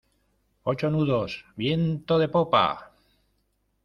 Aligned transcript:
ocho 0.63 0.89
nudos, 0.89 1.45
viento 1.55 2.17
de 2.17 2.27
popa... 2.27 2.65